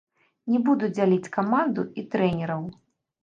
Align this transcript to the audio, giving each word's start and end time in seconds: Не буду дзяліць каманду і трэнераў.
Не 0.53 0.61
буду 0.69 0.85
дзяліць 0.95 1.31
каманду 1.37 1.85
і 2.03 2.05
трэнераў. 2.13 2.65